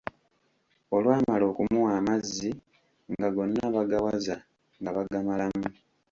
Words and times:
Olwamala 0.95 1.43
okumuwa 1.51 1.89
amazzi 1.99 2.49
nga 3.13 3.27
gonna 3.35 3.65
bagawaza 3.75 4.35
nga 4.79 4.89
bagamalamu. 4.97 5.67